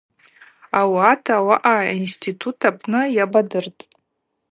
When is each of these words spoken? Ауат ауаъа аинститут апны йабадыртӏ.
Ауат 0.79 1.23
ауаъа 1.35 1.75
аинститут 1.83 2.59
апны 2.69 3.01
йабадыртӏ. 3.15 3.81